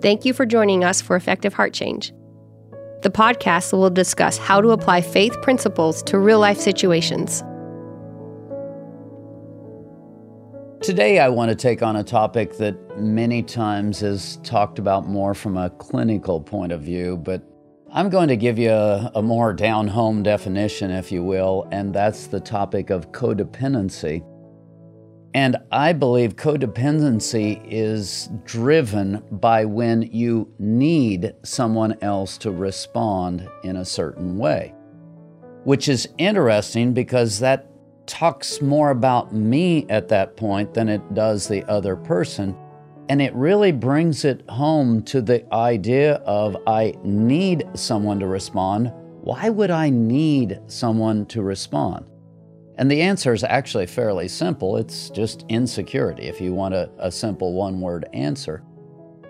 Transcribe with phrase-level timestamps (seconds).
[0.00, 2.12] Thank you for joining us for Effective Heart Change.
[3.02, 7.42] The podcast will discuss how to apply faith principles to real life situations.
[10.80, 15.34] Today, I want to take on a topic that many times is talked about more
[15.34, 17.42] from a clinical point of view, but
[17.92, 21.92] I'm going to give you a, a more down home definition, if you will, and
[21.92, 24.24] that's the topic of codependency.
[25.38, 33.76] And I believe codependency is driven by when you need someone else to respond in
[33.76, 34.74] a certain way,
[35.62, 37.70] which is interesting because that
[38.04, 42.56] talks more about me at that point than it does the other person.
[43.08, 48.92] And it really brings it home to the idea of I need someone to respond.
[49.20, 52.06] Why would I need someone to respond?
[52.78, 54.76] And the answer is actually fairly simple.
[54.76, 58.62] It's just insecurity, if you want a, a simple one word answer.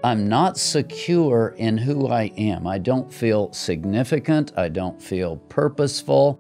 [0.05, 2.67] I'm not secure in who I am.
[2.67, 4.53] I don't feel significant.
[4.57, 6.39] I don't feel purposeful.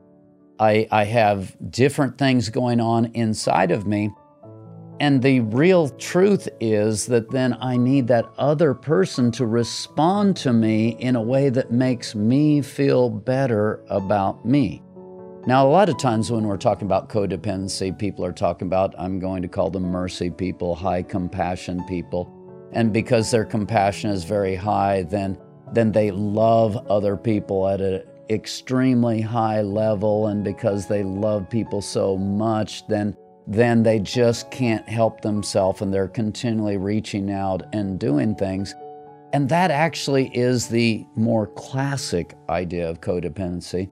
[0.60, 4.10] I, I have different things going on inside of me.
[5.00, 10.52] And the real truth is that then I need that other person to respond to
[10.52, 14.82] me in a way that makes me feel better about me.
[15.48, 19.18] Now, a lot of times when we're talking about codependency, people are talking about, I'm
[19.18, 22.30] going to call them mercy people, high compassion people.
[22.72, 25.38] And because their compassion is very high, then,
[25.72, 30.26] then they love other people at an extremely high level.
[30.26, 35.94] And because they love people so much then then they just can't help themselves and
[35.94, 38.74] they're continually reaching out and doing things.
[39.32, 43.90] And that actually is the more classic idea of codependency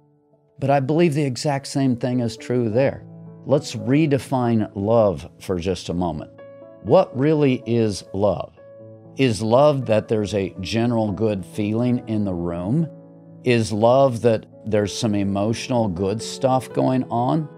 [0.59, 3.05] but i believe the exact same thing is true there
[3.45, 6.31] let's redefine love for just a moment
[6.83, 8.59] what really is love
[9.17, 12.89] is love that there's a general good feeling in the room
[13.47, 17.49] is love that there's some emotional good stuff going on?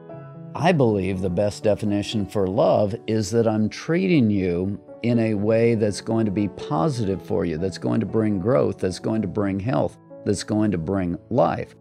[0.54, 5.74] I believe the best definition for love is that I'm treating you in a way
[5.74, 9.28] that's going to be positive for you, that's going to bring growth, that's going to
[9.28, 11.74] bring health, that's going to bring life.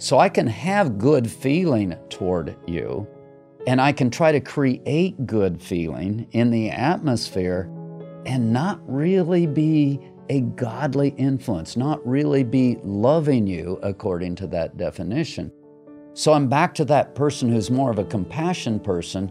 [0.00, 3.06] So I can have good feeling toward you,
[3.66, 7.70] and I can try to create good feeling in the atmosphere
[8.24, 10.00] and not really be
[10.30, 15.52] a godly influence, not really be loving you according to that definition.
[16.14, 19.30] So I'm back to that person who's more of a compassion person,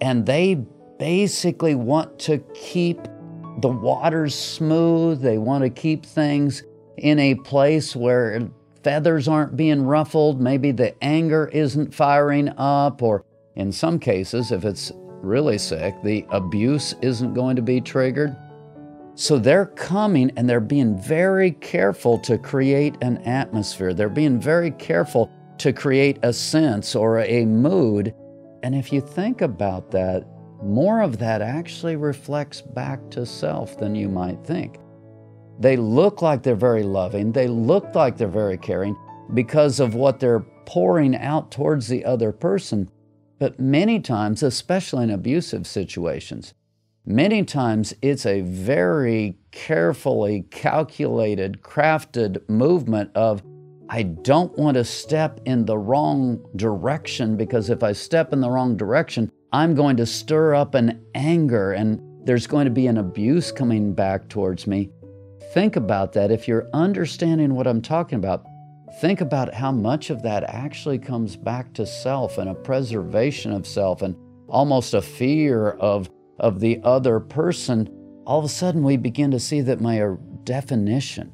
[0.00, 0.54] and they
[0.98, 3.02] basically want to keep
[3.60, 5.20] the waters smooth.
[5.20, 6.62] They want to keep things
[6.96, 8.48] in a place where
[8.86, 10.40] feathers aren't being ruffled.
[10.40, 13.24] Maybe the anger isn't firing up, or
[13.56, 14.92] in some cases, if it's
[15.22, 18.36] really sick, the abuse isn't going to be triggered.
[19.16, 23.92] So they're coming and they're being very careful to create an atmosphere.
[23.92, 28.14] They're being very careful to create a sense or a mood.
[28.62, 30.24] And if you think about that,
[30.62, 34.78] more of that actually reflects back to self than you might think.
[35.58, 38.96] They look like they're very loving, they look like they're very caring
[39.34, 42.90] because of what they're pouring out towards the other person.
[43.38, 46.54] But many times, especially in abusive situations,
[47.08, 53.44] Many times it's a very carefully calculated, crafted movement of,
[53.88, 58.50] I don't want to step in the wrong direction because if I step in the
[58.50, 62.98] wrong direction, I'm going to stir up an anger and there's going to be an
[62.98, 64.90] abuse coming back towards me.
[65.52, 66.30] Think about that.
[66.30, 68.46] If you're understanding what I'm talking about,
[69.00, 73.66] think about how much of that actually comes back to self and a preservation of
[73.66, 74.16] self and
[74.48, 76.08] almost a fear of
[76.38, 77.88] of the other person,
[78.26, 81.32] all of a sudden we begin to see that my uh, definition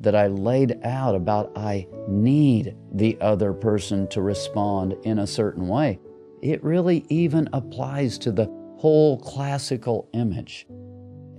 [0.00, 5.68] that I laid out about I need the other person to respond in a certain
[5.68, 5.98] way,
[6.40, 8.46] it really even applies to the
[8.78, 10.66] whole classical image.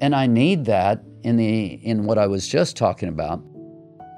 [0.02, 3.44] And I need that in the in what I was just talking about.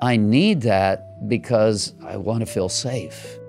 [0.01, 3.39] I need that because I want to feel safe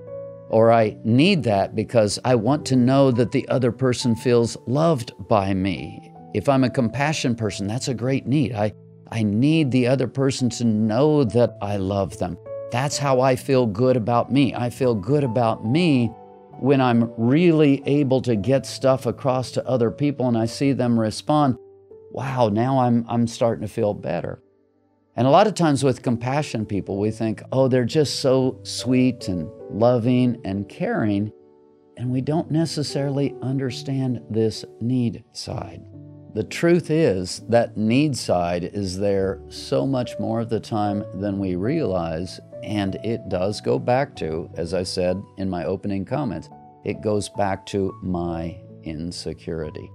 [0.52, 5.12] or I need that because I want to know that the other person feels loved
[5.26, 6.12] by me.
[6.34, 8.54] If I'm a compassion person, that's a great need.
[8.54, 8.75] I,
[9.10, 12.37] I need the other person to know that I love them.
[12.70, 14.55] That's how I feel good about me.
[14.55, 16.08] I feel good about me
[16.58, 21.00] when I'm really able to get stuff across to other people and I see them
[21.00, 21.56] respond.
[22.12, 24.43] Wow, now I'm, I'm starting to feel better.
[25.17, 29.29] And a lot of times with compassion people, we think, oh, they're just so sweet
[29.29, 31.32] and loving and caring.
[31.97, 35.82] And we don't necessarily understand this need side.
[36.35, 41.38] The truth is that need side is there so much more of the time than
[41.38, 46.50] we realize, and it does go back to, as I said in my opening comments,
[46.85, 49.91] it goes back to my insecurity.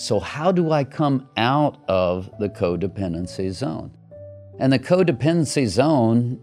[0.00, 3.90] So, how do I come out of the codependency zone?
[4.58, 6.40] And the codependency zone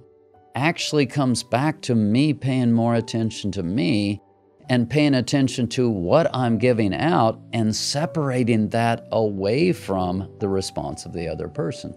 [0.54, 4.22] actually comes back to me paying more attention to me
[4.70, 11.08] and paying attention to what I'm giving out and separating that away from the response
[11.08, 11.96] of the other person.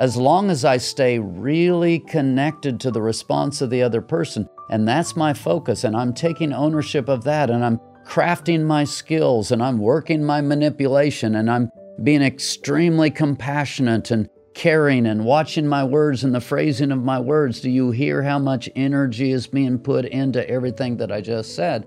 [0.00, 4.88] As long as I stay really connected to the response of the other person, and
[4.88, 7.78] that's my focus, and I'm taking ownership of that, and I'm
[8.08, 11.70] crafting my skills, and I'm working my manipulation, and I'm
[12.02, 17.60] being extremely compassionate and caring and watching my words and the phrasing of my words,
[17.60, 21.86] do you hear how much energy is being put into everything that I just said?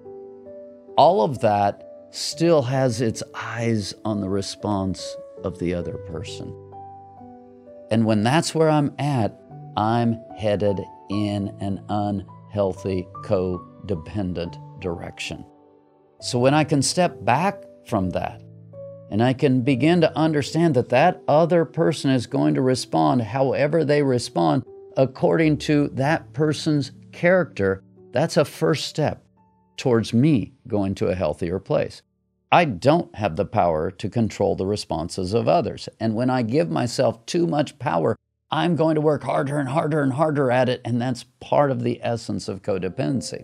[0.96, 6.56] All of that still has its eyes on the response of the other person.
[7.90, 9.38] And when that's where I'm at,
[9.76, 10.80] I'm headed
[11.10, 15.46] in an unhealthy, codependent direction.
[16.22, 18.44] So when I can step back from that
[19.10, 23.84] and I can begin to understand that that other person is going to respond however
[23.84, 24.64] they respond
[24.98, 27.84] according to that person's character.
[28.12, 29.26] That's a first step
[29.78, 32.04] towards me going to a healthier place.
[32.52, 35.90] I don't have the power to control the responses of others.
[36.00, 38.16] And when I give myself too much power,
[38.52, 40.82] I'm going to work harder and harder and harder at it.
[40.86, 43.44] And that's part of the essence of codependency.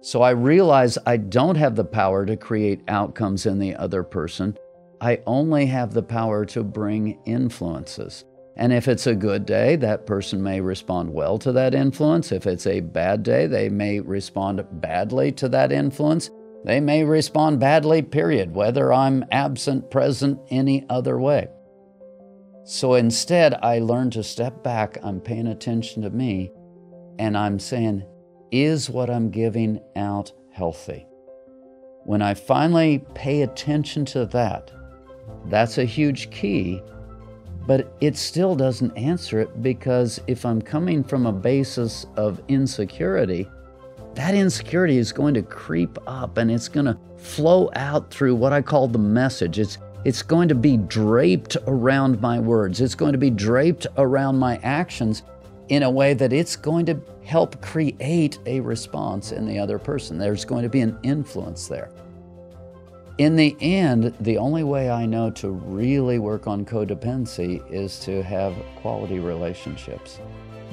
[0.00, 4.56] So I realize I don't have the power to create outcomes in the other person.
[5.00, 8.24] I only have the power to bring influences.
[8.56, 12.32] And if it's a good day, that person may respond well to that influence.
[12.32, 16.30] If it's a bad day, they may respond badly to that influence.
[16.64, 21.48] They may respond badly, period, whether I'm absent, present, any other way.
[22.64, 24.98] So instead, I learn to step back.
[25.02, 26.50] I'm paying attention to me,
[27.18, 28.04] and I'm saying,
[28.50, 31.06] is what I'm giving out healthy?
[32.04, 34.70] When I finally pay attention to that,
[35.46, 36.82] that's a huge key,
[37.66, 43.48] but it still doesn't answer it because if I'm coming from a basis of insecurity,
[44.14, 48.52] that insecurity is going to creep up and it's going to flow out through what
[48.52, 49.58] I call the message.
[49.58, 52.80] It's it's going to be draped around my words.
[52.80, 55.24] It's going to be draped around my actions
[55.68, 60.18] in a way that it's going to help create a response in the other person.
[60.18, 61.90] There's going to be an influence there.
[63.18, 68.22] In the end, the only way I know to really work on codependency is to
[68.22, 70.20] have quality relationships.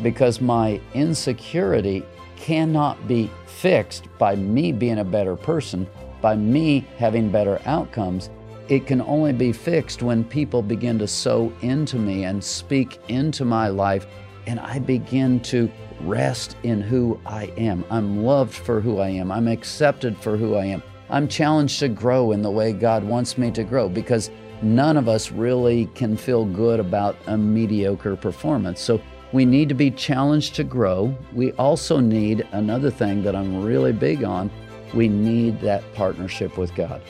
[0.04, 2.04] Because my insecurity
[2.38, 5.88] cannot be fixed by me being a better person,
[6.22, 8.30] by me having better outcomes.
[8.70, 13.46] It can only be fixed when people begin to sow into me and speak into
[13.46, 14.06] my life
[14.48, 15.72] and I begin to
[16.02, 17.86] rest in who I am.
[17.90, 19.32] I'm loved for who I am.
[19.32, 20.84] I'm accepted for who I am.
[21.10, 24.32] I'm challenged to grow in the way God wants me to grow because
[24.62, 28.82] none of us really can feel good about a mediocre performance.
[28.82, 29.02] So
[29.32, 31.16] we need to be challenged to grow.
[31.34, 34.50] We also need another thing that I'm really big on
[34.94, 37.02] we need that partnership with God.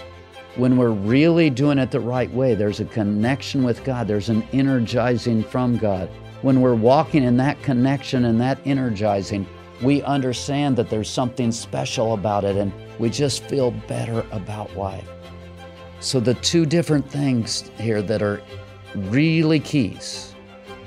[0.56, 4.42] When we're really doing it the right way, there's a connection with God, there's an
[4.54, 6.10] energizing from God
[6.46, 9.48] when we're walking in that connection and that energizing,
[9.82, 15.10] we understand that there's something special about it and we just feel better about life.
[16.00, 18.44] So, the two different things here that are
[18.94, 20.36] really keys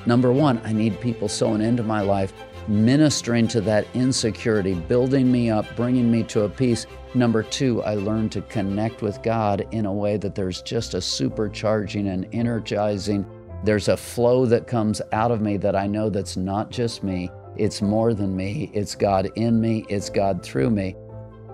[0.07, 2.33] number one, I need people sowing into my life,
[2.69, 6.87] ministering to that insecurity, building me up, bringing me to a peace.
[7.15, 10.99] Number two, I learn to connect with God in a way that there's just a
[10.99, 13.27] supercharging and energizing
[13.65, 17.31] there's a flow that comes out of me that I know that's not just me,
[17.57, 18.71] it's more than me.
[18.73, 20.93] It's God in me, it's God through me.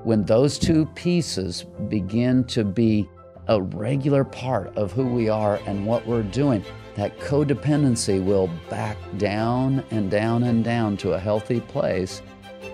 [0.03, 3.09] When those two pieces begin to be
[3.49, 6.63] a regular part of who we are and what we're doing,
[6.97, 12.21] that codependency will back down and down and down to a healthy place.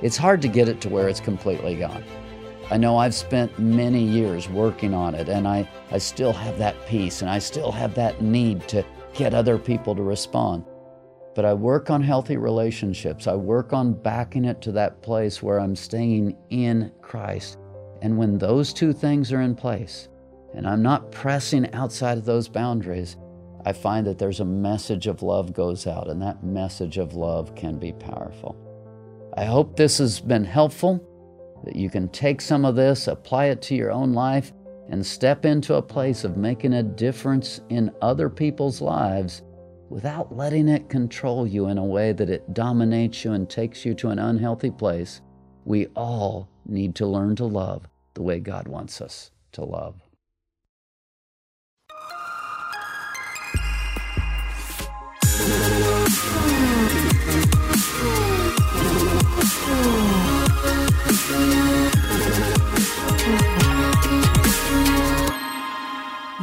[0.02, 2.02] It's hard to get it to where it's completely gone.
[2.68, 6.86] I know I've spent many years working on it, and I, I still have that
[6.86, 10.64] peace and I still have that need to get other people to respond.
[11.34, 13.26] But I work on healthy relationships.
[13.26, 17.58] I work on backing it to that place where I'm staying in Christ.
[18.02, 20.08] And when those two things are in place,
[20.54, 23.16] and I'm not pressing outside of those boundaries,
[23.64, 27.54] I find that there's a message of love goes out, and that message of love
[27.54, 28.56] can be powerful.
[29.36, 31.06] I hope this has been helpful,
[31.64, 34.52] that you can take some of this, apply it to your own life,
[34.90, 39.42] and step into a place of making a difference in other people's lives
[39.88, 43.94] without letting it control you in a way that it dominates you and takes you
[43.94, 45.20] to an unhealthy place,
[45.64, 49.96] we all need to learn to love the way God wants us to love.